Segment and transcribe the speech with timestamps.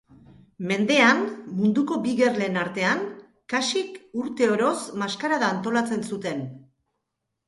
[0.69, 1.19] Mendean,
[1.57, 3.03] munduko bi gerlen artean,
[3.53, 6.43] kasik urte oroz maskarada antolatzen zuten.